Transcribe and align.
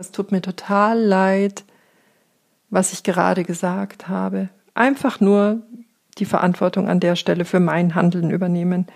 Es 0.00 0.12
tut 0.12 0.32
mir 0.32 0.40
total 0.40 0.98
leid, 0.98 1.62
was 2.70 2.94
ich 2.94 3.02
gerade 3.02 3.44
gesagt 3.44 4.08
habe. 4.08 4.48
Einfach 4.72 5.20
nur 5.20 5.60
die 6.16 6.24
Verantwortung 6.24 6.88
an 6.88 7.00
der 7.00 7.16
Stelle 7.16 7.44
für 7.44 7.60
mein 7.60 7.94
Handeln 7.94 8.30
übernehmen. 8.30 8.86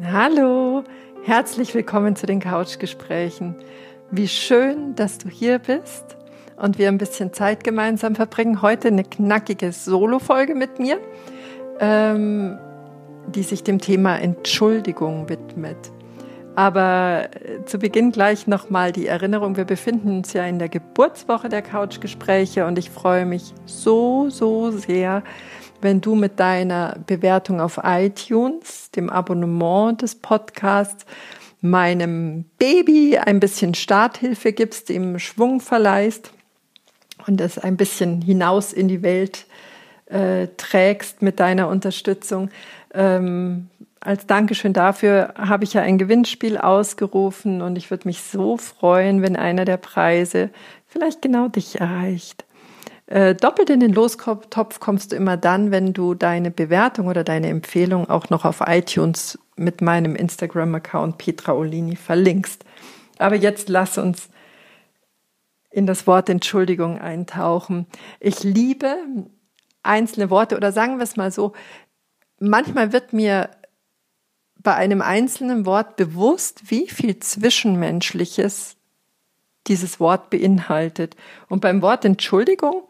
Hallo, 0.00 0.84
herzlich 1.24 1.74
willkommen 1.74 2.14
zu 2.14 2.26
den 2.26 2.38
Couchgesprächen. 2.38 3.56
Wie 4.12 4.28
schön, 4.28 4.94
dass 4.94 5.18
du 5.18 5.28
hier 5.28 5.58
bist 5.58 6.17
und 6.58 6.78
wir 6.78 6.88
ein 6.88 6.98
bisschen 6.98 7.32
Zeit 7.32 7.64
gemeinsam 7.64 8.14
verbringen. 8.14 8.62
Heute 8.62 8.88
eine 8.88 9.04
knackige 9.04 9.72
Solo-Folge 9.72 10.54
mit 10.54 10.78
mir, 10.78 10.98
ähm, 11.80 12.58
die 13.28 13.42
sich 13.42 13.62
dem 13.62 13.80
Thema 13.80 14.18
Entschuldigung 14.18 15.28
widmet. 15.28 15.76
Aber 16.56 17.28
äh, 17.34 17.64
zu 17.66 17.78
Beginn 17.78 18.10
gleich 18.10 18.48
nochmal 18.48 18.90
die 18.90 19.06
Erinnerung, 19.06 19.56
wir 19.56 19.64
befinden 19.64 20.18
uns 20.18 20.32
ja 20.32 20.44
in 20.44 20.58
der 20.58 20.68
Geburtswoche 20.68 21.48
der 21.48 21.62
Couchgespräche 21.62 22.66
und 22.66 22.78
ich 22.78 22.90
freue 22.90 23.26
mich 23.26 23.54
so, 23.64 24.28
so 24.30 24.72
sehr, 24.72 25.22
wenn 25.80 26.00
du 26.00 26.16
mit 26.16 26.40
deiner 26.40 26.96
Bewertung 27.06 27.60
auf 27.60 27.78
iTunes, 27.84 28.90
dem 28.90 29.08
Abonnement 29.08 30.02
des 30.02 30.16
Podcasts, 30.16 31.06
meinem 31.60 32.44
Baby 32.58 33.18
ein 33.18 33.40
bisschen 33.40 33.74
Starthilfe 33.74 34.52
gibst, 34.52 34.90
ihm 34.90 35.18
Schwung 35.18 35.60
verleihst 35.60 36.32
und 37.26 37.40
es 37.40 37.58
ein 37.58 37.76
bisschen 37.76 38.22
hinaus 38.22 38.72
in 38.72 38.88
die 38.88 39.02
Welt 39.02 39.46
äh, 40.06 40.48
trägst 40.56 41.22
mit 41.22 41.40
deiner 41.40 41.68
Unterstützung. 41.68 42.50
Ähm, 42.94 43.68
als 44.00 44.26
Dankeschön 44.26 44.72
dafür 44.72 45.34
habe 45.36 45.64
ich 45.64 45.74
ja 45.74 45.82
ein 45.82 45.98
Gewinnspiel 45.98 46.56
ausgerufen 46.56 47.62
und 47.62 47.76
ich 47.76 47.90
würde 47.90 48.06
mich 48.08 48.22
so 48.22 48.56
freuen, 48.56 49.22
wenn 49.22 49.36
einer 49.36 49.64
der 49.64 49.76
Preise 49.76 50.50
vielleicht 50.86 51.20
genau 51.20 51.48
dich 51.48 51.80
erreicht. 51.80 52.44
Äh, 53.06 53.34
doppelt 53.34 53.70
in 53.70 53.80
den 53.80 53.92
Lostopf 53.92 54.80
kommst 54.80 55.12
du 55.12 55.16
immer 55.16 55.36
dann, 55.36 55.70
wenn 55.70 55.94
du 55.94 56.14
deine 56.14 56.50
Bewertung 56.50 57.06
oder 57.06 57.24
deine 57.24 57.48
Empfehlung 57.48 58.08
auch 58.08 58.28
noch 58.30 58.44
auf 58.44 58.62
iTunes 58.66 59.38
mit 59.56 59.80
meinem 59.80 60.14
Instagram-Account 60.14 61.18
Petra 61.18 61.52
Olini 61.54 61.96
verlinkst. 61.96 62.64
Aber 63.18 63.34
jetzt 63.34 63.68
lass 63.68 63.98
uns 63.98 64.28
in 65.78 65.86
das 65.86 66.08
Wort 66.08 66.28
Entschuldigung 66.28 66.98
eintauchen. 66.98 67.86
Ich 68.18 68.42
liebe 68.42 68.96
einzelne 69.84 70.28
Worte 70.28 70.56
oder 70.56 70.72
sagen 70.72 70.98
wir 70.98 71.04
es 71.04 71.16
mal 71.16 71.30
so, 71.30 71.52
manchmal 72.40 72.92
wird 72.92 73.12
mir 73.12 73.48
bei 74.56 74.74
einem 74.74 75.00
einzelnen 75.00 75.66
Wort 75.66 75.94
bewusst, 75.94 76.70
wie 76.72 76.88
viel 76.88 77.20
Zwischenmenschliches 77.20 78.76
dieses 79.68 80.00
Wort 80.00 80.30
beinhaltet. 80.30 81.14
Und 81.48 81.60
beim 81.60 81.80
Wort 81.80 82.04
Entschuldigung 82.04 82.82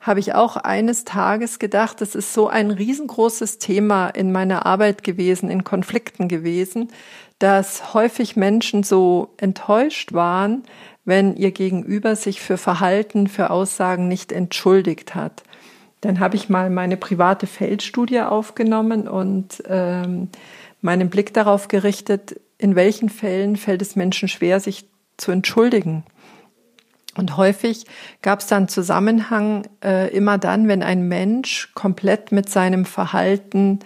habe 0.00 0.18
ich 0.18 0.34
auch 0.34 0.56
eines 0.56 1.04
Tages 1.04 1.60
gedacht, 1.60 2.00
das 2.00 2.16
ist 2.16 2.34
so 2.34 2.48
ein 2.48 2.72
riesengroßes 2.72 3.58
Thema 3.58 4.08
in 4.08 4.32
meiner 4.32 4.66
Arbeit 4.66 5.04
gewesen, 5.04 5.48
in 5.48 5.62
Konflikten 5.62 6.26
gewesen, 6.26 6.88
dass 7.38 7.94
häufig 7.94 8.34
Menschen 8.34 8.82
so 8.82 9.34
enttäuscht 9.36 10.12
waren, 10.12 10.64
wenn 11.04 11.36
ihr 11.36 11.50
Gegenüber 11.50 12.16
sich 12.16 12.40
für 12.40 12.56
Verhalten, 12.56 13.26
für 13.26 13.50
Aussagen 13.50 14.08
nicht 14.08 14.32
entschuldigt 14.32 15.14
hat. 15.14 15.42
Dann 16.00 16.20
habe 16.20 16.36
ich 16.36 16.48
mal 16.48 16.70
meine 16.70 16.96
private 16.96 17.46
Feldstudie 17.46 18.20
aufgenommen 18.20 19.08
und 19.08 19.62
ähm, 19.68 20.28
meinen 20.80 21.10
Blick 21.10 21.32
darauf 21.32 21.68
gerichtet, 21.68 22.40
in 22.58 22.74
welchen 22.74 23.08
Fällen 23.08 23.56
fällt 23.56 23.82
es 23.82 23.96
Menschen 23.96 24.28
schwer, 24.28 24.60
sich 24.60 24.88
zu 25.16 25.32
entschuldigen. 25.32 26.04
Und 27.16 27.36
häufig 27.36 27.84
gab 28.22 28.40
es 28.40 28.46
dann 28.46 28.68
Zusammenhang 28.68 29.68
äh, 29.84 30.08
immer 30.14 30.38
dann, 30.38 30.66
wenn 30.66 30.82
ein 30.82 31.08
Mensch 31.08 31.70
komplett 31.74 32.32
mit 32.32 32.48
seinem 32.48 32.84
Verhalten 32.84 33.80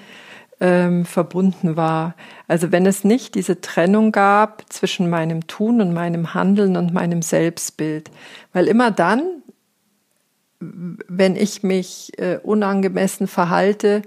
ähm, 0.61 1.05
verbunden 1.05 1.77
war. 1.77 2.15
Also 2.49 2.73
wenn 2.73 2.87
es 2.87 3.05
nicht 3.05 3.35
diese 3.35 3.61
Trennung 3.61 4.13
gab 4.13 4.65
zwischen 4.73 5.11
meinem 5.11 5.47
Tun 5.47 5.81
und 5.81 5.93
meinem 5.93 6.35
Handeln 6.35 6.77
und 6.77 6.95
meinem 6.95 7.23
Selbstbild. 7.23 8.11
Weil 8.53 8.67
immer 8.67 8.91
dann, 8.91 9.43
wenn 10.61 11.37
ich 11.37 11.63
mich 11.63 12.13
äh, 12.19 12.39
unangemessen 12.43 13.27
verhalte, 13.27 14.03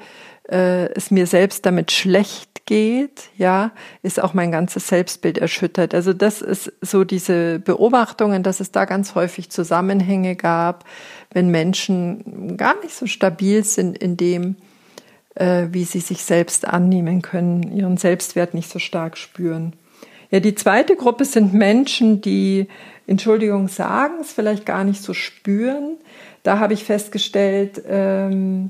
äh, 0.50 0.92
es 0.94 1.12
mir 1.12 1.28
selbst 1.28 1.66
damit 1.66 1.92
schlecht 1.92 2.66
geht, 2.66 3.30
ja, 3.38 3.72
ist 4.02 4.22
auch 4.22 4.34
mein 4.34 4.52
ganzes 4.52 4.88
Selbstbild 4.88 5.38
erschüttert. 5.38 5.94
Also 5.94 6.14
das 6.14 6.42
ist 6.42 6.72
so 6.82 7.04
diese 7.04 7.60
Beobachtungen, 7.60 8.44
dass 8.44 8.60
es 8.60 8.72
da 8.72 8.86
ganz 8.86 9.16
häufig 9.16 9.50
Zusammenhänge 9.50 10.36
gab, 10.36 10.86
wenn 11.32 11.50
Menschen 11.50 12.58
gar 12.58 12.80
nicht 12.82 12.96
so 12.96 13.06
stabil 13.08 13.64
sind 13.64 13.98
in 13.98 14.18
dem, 14.18 14.56
äh, 15.40 15.68
wie 15.72 15.86
sie 15.86 16.02
sich 16.02 16.24
selbst 16.24 16.68
annehmen 16.68 17.22
können, 17.22 17.76
ihren 17.76 17.98
Selbstwert 17.98 18.54
nicht 18.54 18.70
so 18.70 18.78
stark 18.78 19.18
spüren. 19.18 19.74
Ja, 20.32 20.40
die 20.40 20.54
zweite 20.54 20.96
Gruppe 20.96 21.26
sind 21.26 21.54
Menschen, 21.54 22.22
die 22.22 22.68
Entschuldigung 23.08 23.68
sagen, 23.68 24.16
es 24.22 24.32
vielleicht 24.32 24.66
gar 24.66 24.84
nicht 24.84 25.02
so 25.02 25.14
spüren. 25.14 25.98
Da 26.44 26.60
habe 26.60 26.74
ich 26.74 26.84
festgestellt, 26.84 27.82
ähm, 27.88 28.70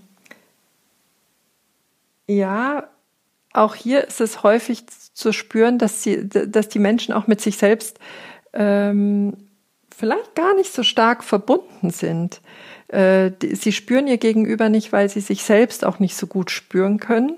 ja, 2.28 2.88
auch 3.51 3.75
hier 3.75 4.07
ist 4.07 4.22
es 4.22 4.44
häufig 4.44 4.84
zu 4.88 5.34
spüren, 5.34 5.80
dass, 5.80 6.03
sie, 6.03 6.30
dass 6.30 6.69
die 6.69 6.80
Menschen 6.80 7.13
auch 7.13 7.28
mit 7.28 7.41
sich 7.41 7.57
selbst 7.57 8.00
ähm, 8.53 9.34
vielleicht 9.94 10.36
gar 10.36 10.56
nicht 10.56 10.72
so 10.72 10.84
stark 10.84 11.24
verbunden 11.24 11.90
sind. 11.90 12.41
Äh, 12.90 13.32
sie 13.54 13.72
spüren 13.72 14.08
ihr 14.08 14.18
Gegenüber 14.18 14.70
nicht, 14.70 14.92
weil 14.92 15.10
sie 15.10 15.22
sich 15.22 15.44
selbst 15.44 15.86
auch 15.86 16.00
nicht 16.00 16.16
so 16.16 16.28
gut 16.28 16.52
spüren 16.52 17.00
können. 17.00 17.34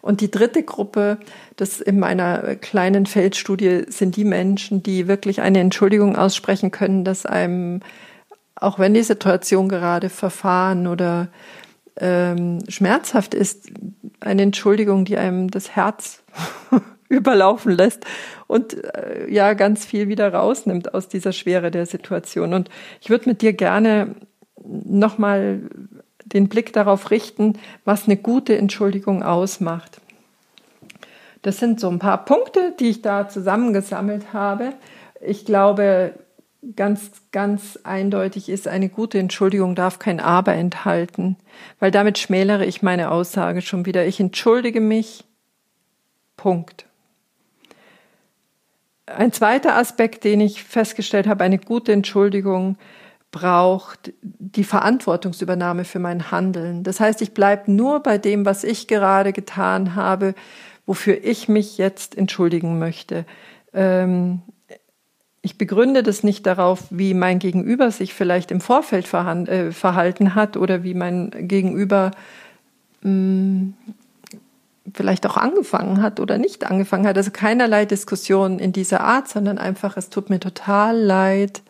Und 0.00 0.20
die 0.20 0.30
dritte 0.30 0.62
Gruppe, 0.62 1.18
das 1.56 1.80
in 1.80 1.98
meiner 1.98 2.56
kleinen 2.56 3.06
Feldstudie 3.06 3.82
sind 3.88 4.16
die 4.16 4.24
Menschen, 4.24 4.82
die 4.82 5.08
wirklich 5.08 5.40
eine 5.40 5.60
Entschuldigung 5.60 6.16
aussprechen 6.16 6.70
können, 6.70 7.04
dass 7.04 7.26
einem, 7.26 7.80
auch 8.54 8.78
wenn 8.78 8.94
die 8.94 9.02
Situation 9.02 9.68
gerade 9.68 10.08
verfahren 10.08 10.86
oder 10.86 11.28
ähm, 12.00 12.60
schmerzhaft 12.68 13.34
ist, 13.34 13.70
eine 14.20 14.42
Entschuldigung, 14.42 15.04
die 15.04 15.18
einem 15.18 15.50
das 15.50 15.74
Herz 15.74 16.22
überlaufen 17.08 17.72
lässt 17.72 18.04
und 18.46 18.82
äh, 18.84 19.30
ja 19.30 19.54
ganz 19.54 19.84
viel 19.84 20.08
wieder 20.08 20.32
rausnimmt 20.32 20.94
aus 20.94 21.08
dieser 21.08 21.32
Schwere 21.32 21.70
der 21.70 21.86
Situation. 21.86 22.54
Und 22.54 22.70
ich 23.00 23.10
würde 23.10 23.28
mit 23.28 23.42
dir 23.42 23.52
gerne 23.52 24.14
nochmal 24.64 25.62
den 26.24 26.48
Blick 26.48 26.72
darauf 26.72 27.10
richten, 27.10 27.58
was 27.84 28.04
eine 28.04 28.16
gute 28.16 28.56
Entschuldigung 28.56 29.22
ausmacht. 29.22 30.00
Das 31.42 31.58
sind 31.58 31.80
so 31.80 31.88
ein 31.88 31.98
paar 31.98 32.24
Punkte, 32.24 32.74
die 32.78 32.90
ich 32.90 33.02
da 33.02 33.28
zusammengesammelt 33.28 34.32
habe. 34.32 34.72
Ich 35.20 35.44
glaube, 35.44 36.14
ganz, 36.76 37.10
ganz 37.32 37.78
eindeutig 37.84 38.48
ist, 38.48 38.68
eine 38.68 38.88
gute 38.88 39.18
Entschuldigung 39.18 39.74
darf 39.74 39.98
kein 39.98 40.20
Aber 40.20 40.54
enthalten, 40.54 41.36
weil 41.78 41.90
damit 41.90 42.18
schmälere 42.18 42.66
ich 42.66 42.82
meine 42.82 43.10
Aussage 43.10 43.62
schon 43.62 43.86
wieder. 43.86 44.06
Ich 44.06 44.20
entschuldige 44.20 44.80
mich. 44.80 45.24
Punkt. 46.36 46.86
Ein 49.06 49.32
zweiter 49.32 49.76
Aspekt, 49.76 50.24
den 50.24 50.40
ich 50.40 50.62
festgestellt 50.62 51.26
habe, 51.26 51.42
eine 51.42 51.58
gute 51.58 51.92
Entschuldigung 51.92 52.76
braucht 53.30 54.12
die 54.22 54.64
Verantwortungsübernahme 54.64 55.84
für 55.84 55.98
mein 55.98 56.30
Handeln. 56.30 56.82
Das 56.82 57.00
heißt, 57.00 57.20
ich 57.20 57.34
bleibe 57.34 57.70
nur 57.70 58.00
bei 58.00 58.18
dem, 58.18 58.46
was 58.46 58.64
ich 58.64 58.88
gerade 58.88 59.32
getan 59.32 59.94
habe, 59.94 60.34
wofür 60.86 61.22
ich 61.22 61.48
mich 61.48 61.76
jetzt 61.76 62.16
entschuldigen 62.16 62.78
möchte. 62.78 63.26
Ähm, 63.74 64.40
ich 65.42 65.58
begründe 65.58 66.02
das 66.02 66.24
nicht 66.24 66.46
darauf, 66.46 66.84
wie 66.90 67.14
mein 67.14 67.38
Gegenüber 67.38 67.90
sich 67.90 68.14
vielleicht 68.14 68.50
im 68.50 68.60
Vorfeld 68.60 69.12
äh, 69.12 69.72
verhalten 69.72 70.34
hat 70.34 70.56
oder 70.56 70.82
wie 70.82 70.94
mein 70.94 71.30
Gegenüber 71.48 72.10
mm, 73.02 73.70
vielleicht 74.94 75.26
auch 75.26 75.36
angefangen 75.36 76.02
hat 76.02 76.18
oder 76.20 76.38
nicht 76.38 76.64
angefangen 76.64 77.06
hat. 77.06 77.16
Also 77.16 77.30
keinerlei 77.30 77.84
Diskussion 77.84 78.58
in 78.58 78.72
dieser 78.72 79.02
Art, 79.02 79.28
sondern 79.28 79.58
einfach, 79.58 79.96
es 79.96 80.10
tut 80.10 80.30
mir 80.30 80.40
total 80.40 80.98
leid, 80.98 81.62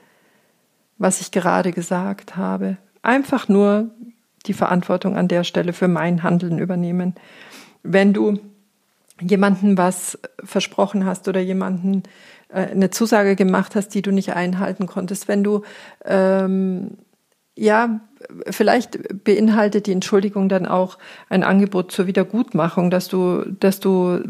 was 0.98 1.20
ich 1.20 1.30
gerade 1.30 1.72
gesagt 1.72 2.36
habe. 2.36 2.76
Einfach 3.02 3.48
nur 3.48 3.90
die 4.46 4.52
Verantwortung 4.52 5.16
an 5.16 5.28
der 5.28 5.44
Stelle 5.44 5.72
für 5.72 5.88
mein 5.88 6.22
Handeln 6.22 6.58
übernehmen. 6.58 7.14
Wenn 7.82 8.12
du 8.12 8.38
jemanden 9.20 9.76
was 9.76 10.18
versprochen 10.44 11.04
hast 11.04 11.26
oder 11.28 11.40
jemanden 11.40 12.02
äh, 12.48 12.66
eine 12.66 12.90
Zusage 12.90 13.36
gemacht 13.36 13.74
hast, 13.74 13.90
die 13.90 14.02
du 14.02 14.12
nicht 14.12 14.34
einhalten 14.34 14.86
konntest, 14.86 15.28
wenn 15.28 15.42
du 15.42 15.62
ähm, 16.04 16.98
ja, 17.58 18.00
vielleicht 18.48 19.24
beinhaltet 19.24 19.86
die 19.86 19.92
Entschuldigung 19.92 20.48
dann 20.48 20.64
auch 20.64 20.96
ein 21.28 21.42
Angebot 21.42 21.90
zur 21.90 22.06
Wiedergutmachung, 22.06 22.90
dass 22.90 23.08
du, 23.08 23.44
dass 23.58 23.80
du 23.80 24.20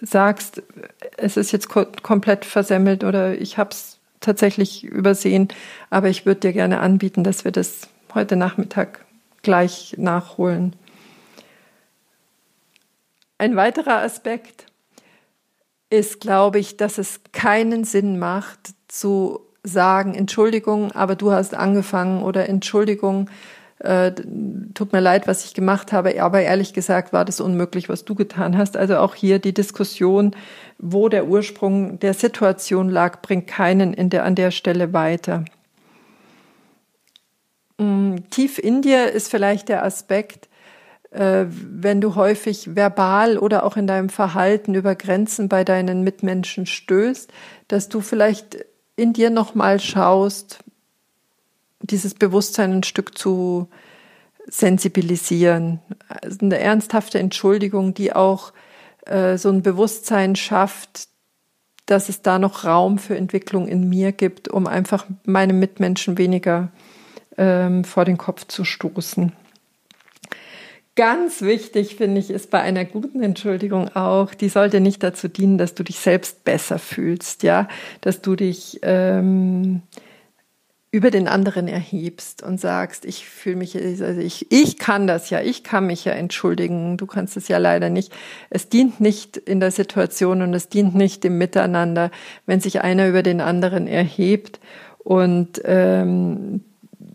sagst, 0.00 0.62
es 1.18 1.36
ist 1.36 1.52
jetzt 1.52 1.68
komplett 1.68 2.46
versemmelt 2.46 3.04
oder 3.04 3.38
ich 3.38 3.58
habe 3.58 3.70
es 3.70 3.97
tatsächlich 4.28 4.84
übersehen, 4.84 5.48
aber 5.88 6.10
ich 6.10 6.26
würde 6.26 6.40
dir 6.40 6.52
gerne 6.52 6.80
anbieten, 6.80 7.24
dass 7.24 7.44
wir 7.44 7.50
das 7.50 7.88
heute 8.12 8.36
Nachmittag 8.36 9.06
gleich 9.42 9.94
nachholen. 9.96 10.76
Ein 13.38 13.56
weiterer 13.56 14.02
Aspekt 14.02 14.66
ist, 15.88 16.20
glaube 16.20 16.58
ich, 16.58 16.76
dass 16.76 16.98
es 16.98 17.20
keinen 17.32 17.84
Sinn 17.84 18.18
macht 18.18 18.74
zu 18.88 19.40
sagen, 19.62 20.14
Entschuldigung, 20.14 20.92
aber 20.92 21.16
du 21.16 21.32
hast 21.32 21.54
angefangen 21.54 22.22
oder 22.22 22.48
Entschuldigung, 22.50 23.30
äh, 23.80 24.12
tut 24.74 24.92
mir 24.92 25.00
leid, 25.00 25.28
was 25.28 25.44
ich 25.44 25.54
gemacht 25.54 25.92
habe, 25.92 26.20
aber 26.22 26.40
ehrlich 26.40 26.72
gesagt 26.72 27.12
war 27.12 27.24
das 27.24 27.40
unmöglich, 27.40 27.88
was 27.88 28.04
du 28.04 28.14
getan 28.14 28.58
hast. 28.58 28.76
Also 28.76 28.98
auch 28.98 29.14
hier 29.14 29.38
die 29.38 29.54
Diskussion, 29.54 30.34
wo 30.78 31.08
der 31.08 31.26
Ursprung 31.26 31.98
der 32.00 32.14
Situation 32.14 32.88
lag, 32.88 33.22
bringt 33.22 33.46
keinen 33.46 33.94
in 33.94 34.10
der, 34.10 34.24
an 34.24 34.34
der 34.34 34.50
Stelle 34.50 34.92
weiter. 34.92 35.44
Mm, 37.78 38.16
tief 38.30 38.58
in 38.58 38.82
dir 38.82 39.12
ist 39.12 39.30
vielleicht 39.30 39.68
der 39.68 39.84
Aspekt, 39.84 40.48
äh, 41.10 41.46
wenn 41.48 42.00
du 42.00 42.16
häufig 42.16 42.74
verbal 42.74 43.38
oder 43.38 43.64
auch 43.64 43.76
in 43.76 43.86
deinem 43.86 44.08
Verhalten 44.08 44.74
über 44.74 44.96
Grenzen 44.96 45.48
bei 45.48 45.62
deinen 45.62 46.02
Mitmenschen 46.02 46.66
stößt, 46.66 47.32
dass 47.68 47.88
du 47.88 48.00
vielleicht 48.00 48.64
in 48.96 49.12
dir 49.12 49.30
nochmal 49.30 49.78
schaust, 49.78 50.58
dieses 51.80 52.14
Bewusstsein 52.14 52.72
ein 52.72 52.82
Stück 52.82 53.16
zu 53.16 53.68
sensibilisieren. 54.46 55.80
Also 56.08 56.38
eine 56.42 56.58
ernsthafte 56.58 57.18
Entschuldigung, 57.18 57.94
die 57.94 58.12
auch 58.12 58.52
äh, 59.06 59.36
so 59.36 59.50
ein 59.50 59.62
Bewusstsein 59.62 60.36
schafft, 60.36 61.08
dass 61.86 62.08
es 62.08 62.22
da 62.22 62.38
noch 62.38 62.64
Raum 62.64 62.98
für 62.98 63.16
Entwicklung 63.16 63.66
in 63.66 63.88
mir 63.88 64.12
gibt, 64.12 64.48
um 64.48 64.66
einfach 64.66 65.06
meinem 65.24 65.58
Mitmenschen 65.58 66.18
weniger 66.18 66.70
ähm, 67.36 67.84
vor 67.84 68.04
den 68.04 68.18
Kopf 68.18 68.46
zu 68.46 68.64
stoßen. 68.64 69.32
Ganz 70.96 71.42
wichtig 71.42 71.94
finde 71.94 72.18
ich 72.18 72.28
ist 72.28 72.50
bei 72.50 72.60
einer 72.60 72.84
guten 72.84 73.22
Entschuldigung 73.22 73.88
auch, 73.94 74.34
die 74.34 74.48
sollte 74.48 74.80
nicht 74.80 75.02
dazu 75.02 75.28
dienen, 75.28 75.56
dass 75.56 75.74
du 75.74 75.84
dich 75.84 76.00
selbst 76.00 76.42
besser 76.44 76.80
fühlst, 76.80 77.44
ja, 77.44 77.68
dass 78.00 78.20
du 78.20 78.34
dich 78.34 78.80
ähm, 78.82 79.82
über 80.90 81.10
den 81.10 81.28
anderen 81.28 81.68
erhebst 81.68 82.42
und 82.42 82.58
sagst, 82.58 83.04
ich 83.04 83.28
fühle 83.28 83.56
mich, 83.56 83.76
also 83.76 84.20
ich, 84.20 84.50
ich 84.50 84.78
kann 84.78 85.06
das 85.06 85.28
ja, 85.28 85.42
ich 85.42 85.62
kann 85.62 85.86
mich 85.86 86.06
ja 86.06 86.12
entschuldigen, 86.12 86.96
du 86.96 87.06
kannst 87.06 87.36
es 87.36 87.48
ja 87.48 87.58
leider 87.58 87.90
nicht. 87.90 88.10
Es 88.48 88.70
dient 88.70 88.98
nicht 88.98 89.36
in 89.36 89.60
der 89.60 89.70
Situation 89.70 90.40
und 90.40 90.54
es 90.54 90.70
dient 90.70 90.94
nicht 90.94 91.24
im 91.26 91.36
Miteinander, 91.36 92.10
wenn 92.46 92.60
sich 92.60 92.80
einer 92.80 93.06
über 93.06 93.22
den 93.22 93.42
anderen 93.42 93.86
erhebt 93.86 94.60
und 94.98 95.60
ähm, 95.64 96.64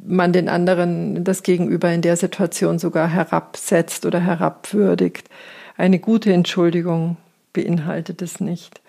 man 0.05 0.33
den 0.33 0.49
anderen, 0.49 1.23
das 1.23 1.41
Gegenüber 1.41 1.91
in 1.91 2.01
der 2.01 2.17
Situation 2.17 2.77
sogar 2.77 3.07
herabsetzt 3.07 4.05
oder 4.05 4.19
herabwürdigt. 4.19 5.29
Eine 5.77 5.97
gute 5.97 6.31
Entschuldigung 6.31 7.17
beinhaltet 7.53 8.21
es 8.21 8.39
nicht. 8.39 8.81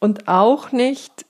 Und 0.00 0.28
auch 0.28 0.70
nicht 0.70 1.24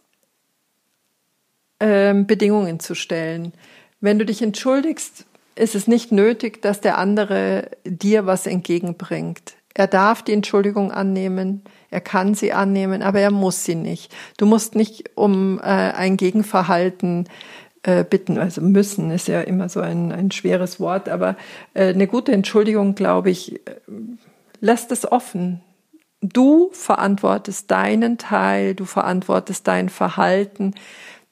ähm, 1.80 2.26
Bedingungen 2.26 2.80
zu 2.80 2.94
stellen. 2.94 3.52
Wenn 4.00 4.19
du 4.19 4.25
dich 4.25 4.42
entschuldigst, 4.42 5.26
ist 5.54 5.75
es 5.75 5.88
nicht 5.88 6.12
nötig, 6.12 6.62
dass 6.62 6.80
der 6.80 6.98
andere 6.98 7.70
dir 7.84 8.26
was 8.26 8.46
entgegenbringt. 8.46 9.54
Er 9.75 9.86
darf 9.86 10.22
die 10.22 10.32
Entschuldigung 10.32 10.90
annehmen, 10.90 11.62
er 11.90 12.00
kann 12.00 12.34
sie 12.34 12.52
annehmen, 12.52 13.02
aber 13.02 13.20
er 13.20 13.30
muss 13.30 13.64
sie 13.64 13.75
nicht. 13.75 14.14
Du 14.36 14.46
musst 14.46 14.75
nicht 14.75 15.16
um 15.16 15.58
äh, 15.60 15.62
ein 15.62 16.16
Gegenverhalten 16.16 17.28
äh, 17.84 18.04
bitten, 18.04 18.38
also 18.38 18.60
müssen 18.60 19.10
ist 19.10 19.28
ja 19.28 19.40
immer 19.40 19.69
so 19.69 19.80
ein, 19.80 20.10
ein 20.12 20.30
schweres 20.30 20.80
Wort, 20.80 21.08
aber 21.08 21.36
äh, 21.75 21.88
eine 21.88 22.08
gute 22.08 22.32
Entschuldigung, 22.32 22.94
glaube 22.94 23.30
ich, 23.30 23.54
äh, 23.54 23.76
lässt 24.60 24.90
es 24.90 25.10
offen. 25.10 25.60
Du 26.20 26.70
verantwortest 26.72 27.70
deinen 27.70 28.19
Teil, 28.19 28.75
du 28.75 28.84
verantwortest 28.84 29.69
dein 29.69 29.88
Verhalten 29.88 30.75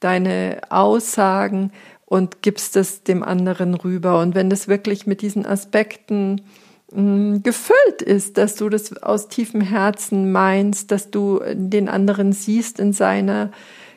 deine 0.00 0.60
Aussagen 0.70 1.72
und 2.04 2.42
gibst 2.42 2.76
es 2.76 3.02
dem 3.02 3.22
anderen 3.22 3.74
rüber. 3.74 4.20
Und 4.20 4.34
wenn 4.34 4.48
das 4.48 4.68
wirklich 4.68 5.06
mit 5.06 5.22
diesen 5.22 5.44
Aspekten 5.44 6.42
mh, 6.92 7.02
mm, 7.02 7.42
gefüllt 7.42 8.02
ist, 8.02 8.38
dass 8.38 8.54
du 8.54 8.68
das 8.68 9.02
aus 9.02 9.28
tiefem 9.28 9.60
Herzen 9.60 10.30
meinst, 10.32 10.90
dass 10.92 11.10
du 11.10 11.40
den 11.52 11.88
anderen 11.88 12.32
siehst 12.32 12.78
in 12.78 12.92
seiner 12.92 13.50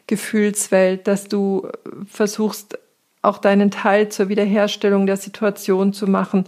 Gefühlswelt, 0.07 1.07
dass 1.07 1.28
du 1.28 1.68
versuchst, 2.07 2.80
auch 3.22 3.38
deinen 3.38 3.69
Teil 3.69 4.10
zur 4.10 4.30
Wiederherstellung 4.30 5.06
der 5.06 5.18
Situation 5.18 5.94
zu 5.94 6.07
machen, 6.07 6.46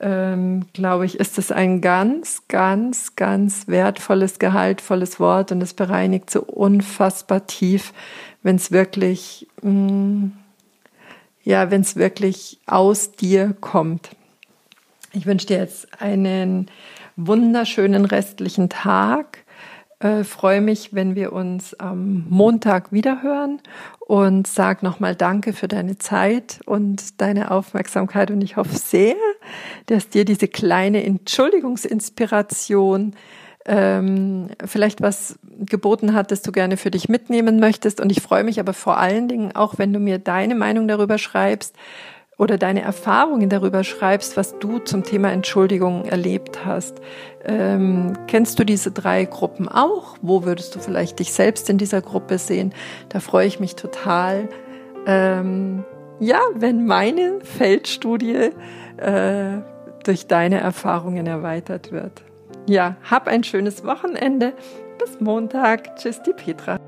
ähm, 0.00 0.66
glaube 0.72 1.06
ich, 1.06 1.20
ist 1.20 1.38
es 1.38 1.52
ein 1.52 1.80
ganz, 1.80 2.42
ganz, 2.48 3.16
ganz 3.16 3.68
wertvolles, 3.68 4.38
gehaltvolles 4.38 5.20
Wort 5.20 5.52
und 5.52 5.62
es 5.62 5.74
bereinigt 5.74 6.30
so 6.30 6.40
unfassbar 6.42 7.46
tief 7.46 7.92
wenn 8.42 8.56
es 8.56 8.70
wirklich, 8.70 9.46
mh, 9.62 9.70
mm, 9.70 10.32
ja, 11.42 11.70
wenn 11.70 11.80
es 11.80 11.96
wirklich 11.96 12.58
aus 12.66 13.12
dir 13.12 13.54
kommt. 13.60 14.10
Ich 15.12 15.26
wünsche 15.26 15.46
dir 15.46 15.58
jetzt 15.58 16.00
einen 16.00 16.70
wunderschönen 17.16 18.04
restlichen 18.04 18.68
Tag. 18.68 19.44
Äh, 20.00 20.24
freue 20.24 20.62
mich, 20.62 20.94
wenn 20.94 21.14
wir 21.14 21.34
uns 21.34 21.74
am 21.74 22.24
Montag 22.30 22.90
wiederhören 22.90 23.60
und 23.98 24.46
sag 24.46 24.82
nochmal 24.82 25.14
Danke 25.14 25.52
für 25.52 25.68
deine 25.68 25.98
Zeit 25.98 26.60
und 26.64 27.20
deine 27.20 27.50
Aufmerksamkeit 27.50 28.30
und 28.30 28.40
ich 28.40 28.56
hoffe 28.56 28.78
sehr, 28.78 29.16
dass 29.86 30.08
dir 30.08 30.24
diese 30.24 30.48
kleine 30.48 31.04
Entschuldigungsinspiration 31.04 33.12
ähm, 33.66 34.48
vielleicht 34.64 35.02
was 35.02 35.38
geboten 35.66 36.14
hat, 36.14 36.30
das 36.30 36.40
du 36.40 36.50
gerne 36.50 36.78
für 36.78 36.90
dich 36.90 37.10
mitnehmen 37.10 37.60
möchtest. 37.60 38.00
Und 38.00 38.10
ich 38.10 38.22
freue 38.22 38.42
mich 38.42 38.58
aber 38.58 38.72
vor 38.72 38.96
allen 38.96 39.28
Dingen 39.28 39.54
auch, 39.54 39.76
wenn 39.76 39.92
du 39.92 39.98
mir 39.98 40.18
deine 40.18 40.54
Meinung 40.54 40.88
darüber 40.88 41.18
schreibst 41.18 41.76
oder 42.40 42.56
deine 42.56 42.80
Erfahrungen 42.80 43.50
darüber 43.50 43.84
schreibst, 43.84 44.38
was 44.38 44.58
du 44.58 44.78
zum 44.78 45.04
Thema 45.04 45.30
Entschuldigung 45.30 46.06
erlebt 46.06 46.64
hast. 46.64 46.96
Ähm, 47.44 48.14
kennst 48.28 48.58
du 48.58 48.64
diese 48.64 48.90
drei 48.90 49.26
Gruppen 49.26 49.68
auch? 49.68 50.16
Wo 50.22 50.42
würdest 50.44 50.74
du 50.74 50.78
vielleicht 50.78 51.18
dich 51.18 51.34
selbst 51.34 51.68
in 51.68 51.76
dieser 51.76 52.00
Gruppe 52.00 52.38
sehen? 52.38 52.72
Da 53.10 53.20
freue 53.20 53.46
ich 53.46 53.60
mich 53.60 53.76
total. 53.76 54.48
Ähm, 55.06 55.84
ja, 56.18 56.40
wenn 56.54 56.86
meine 56.86 57.40
Feldstudie 57.42 58.52
äh, 58.96 59.58
durch 60.04 60.26
deine 60.26 60.60
Erfahrungen 60.60 61.26
erweitert 61.26 61.92
wird. 61.92 62.22
Ja, 62.66 62.96
hab 63.10 63.28
ein 63.28 63.44
schönes 63.44 63.84
Wochenende. 63.84 64.54
Bis 64.98 65.20
Montag. 65.20 65.94
Tschüss, 65.96 66.22
die 66.22 66.32
Petra. 66.32 66.78